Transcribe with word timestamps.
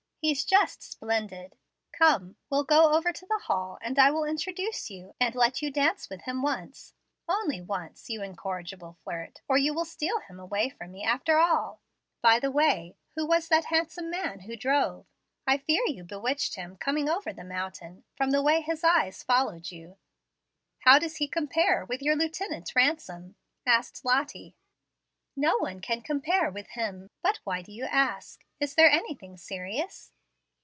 He's 0.23 0.45
just 0.45 0.83
splendid! 0.83 1.55
Come, 1.91 2.35
we'll 2.47 2.63
go 2.63 2.93
over 2.93 3.11
to 3.11 3.25
the 3.25 3.39
hall, 3.39 3.79
and 3.81 3.97
I 3.97 4.11
will 4.11 4.23
introduce 4.25 4.87
you, 4.91 5.15
and 5.19 5.33
let 5.33 5.63
you 5.63 5.71
dance 5.71 6.11
with 6.11 6.21
him 6.21 6.43
once, 6.43 6.93
only 7.27 7.59
once, 7.59 8.07
you 8.07 8.21
incorrigible 8.21 8.97
flirt, 9.03 9.41
or 9.47 9.57
you 9.57 9.73
will 9.73 9.83
steal 9.83 10.19
him 10.19 10.39
away 10.39 10.69
from 10.69 10.91
me 10.91 11.03
after 11.03 11.39
all. 11.39 11.81
By 12.21 12.39
the 12.39 12.51
way, 12.51 12.95
who 13.15 13.25
was 13.25 13.47
that 13.47 13.65
handsome 13.65 14.11
man 14.11 14.41
who 14.41 14.55
drove? 14.55 15.07
I 15.47 15.57
fear 15.57 15.81
you 15.87 16.03
bewitched 16.03 16.53
him 16.53 16.77
coming 16.77 17.09
over 17.09 17.33
the 17.33 17.43
mountain, 17.43 18.03
from 18.15 18.29
the 18.29 18.43
way 18.43 18.61
his 18.61 18.83
eyes 18.83 19.23
followed 19.23 19.71
you." 19.71 19.97
"How 20.81 20.99
does 20.99 21.15
he 21.15 21.27
compare 21.27 21.83
with 21.85 22.03
your 22.03 22.15
Lieutenant 22.15 22.73
Ransom?" 22.75 23.37
asked 23.65 24.05
Lottie. 24.05 24.55
"No 25.35 25.57
one 25.59 25.79
can 25.81 26.01
compare 26.03 26.51
with 26.51 26.67
him. 26.71 27.09
But 27.23 27.39
why 27.45 27.61
do 27.63 27.71
you 27.71 27.85
ask? 27.85 28.43
Is 28.59 28.75
there 28.75 28.91
anything 28.91 29.37
serious?" 29.37 30.09